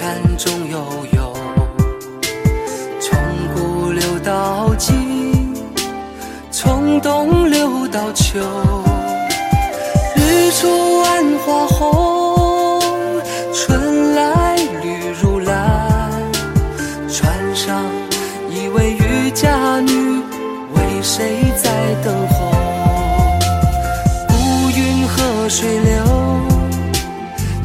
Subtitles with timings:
[0.00, 0.78] 山，中悠
[1.12, 1.34] 悠。
[2.98, 3.18] 从
[3.54, 5.54] 古流到今，
[6.50, 8.40] 从冬流到秋。
[10.16, 12.80] 日出万花红，
[13.52, 16.22] 春来绿如蓝。
[17.06, 17.84] 船上
[18.48, 19.92] 一位渔家女，
[20.76, 21.70] 为谁在
[22.02, 22.50] 等候？
[24.28, 24.34] 孤
[24.70, 26.40] 云河水流，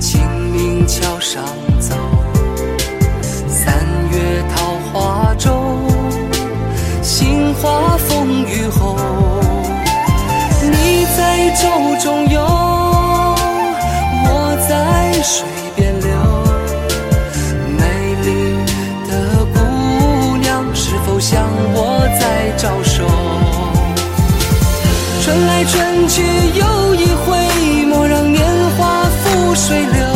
[0.00, 1.44] 清明桥上
[7.62, 8.96] 花风雨后。
[10.60, 11.62] 你在舟
[12.02, 12.40] 中游，
[14.24, 14.28] 我
[14.68, 15.46] 在水
[15.76, 16.08] 边流。
[17.78, 17.82] 美
[18.24, 18.28] 丽
[19.08, 19.10] 的
[19.54, 21.40] 姑娘，是否向
[21.72, 23.06] 我在招手？
[25.22, 26.20] 春来春去
[26.58, 28.44] 又一回，莫让年
[28.76, 30.11] 华付水流。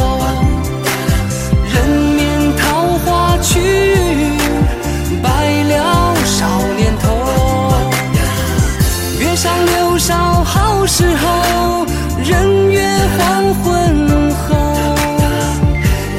[9.96, 11.86] 多少好时候，
[12.22, 14.54] 人约黄昏后。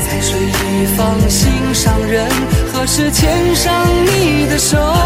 [0.04, 2.28] 在水一方心上人，
[2.74, 4.97] 何时牵上你的手？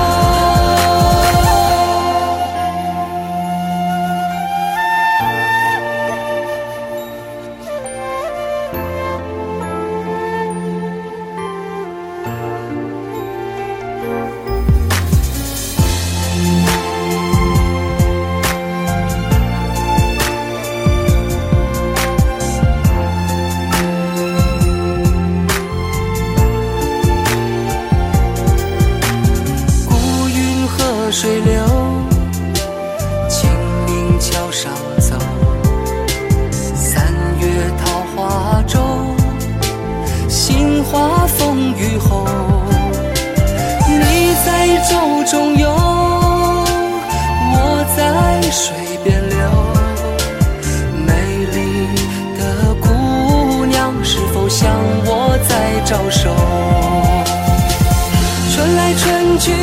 [40.91, 42.25] 花风雨后。
[43.88, 45.69] 你在舟中游，
[47.53, 47.56] 我
[47.96, 49.38] 在水边流。
[51.07, 51.12] 美
[51.53, 51.88] 丽
[52.38, 52.41] 的
[52.81, 54.69] 姑娘，是否向
[55.06, 55.51] 我在
[55.85, 56.30] 招手？
[58.53, 59.53] 春来春去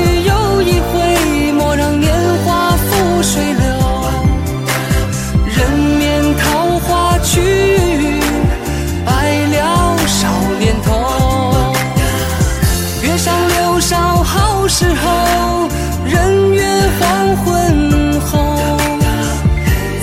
[14.79, 15.69] 时候，
[16.07, 16.63] 人约
[17.01, 18.55] 黄昏后。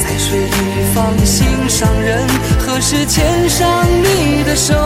[0.04, 2.28] 在水一方心上人，
[2.60, 4.85] 何时牵上你的手？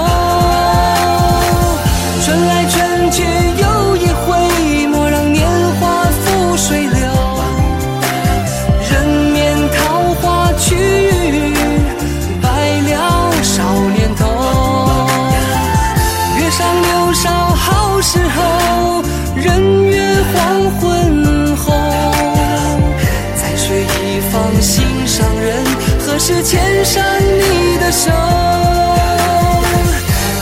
[25.36, 25.64] 人，
[26.00, 28.12] 何时牵上你的手？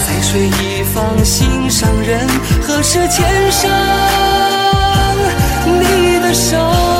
[0.07, 2.27] 在水一方心上人，
[2.61, 3.69] 何时牵上
[5.65, 6.96] 你的手？